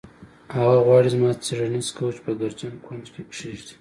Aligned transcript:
هغه 0.55 0.77
غواړي 0.85 1.07
زما 1.15 1.29
څیړنیز 1.45 1.87
کوچ 1.97 2.15
په 2.25 2.31
ګردجن 2.39 2.73
کونج 2.85 3.05
کې 3.13 3.21
کیږدي 3.33 3.65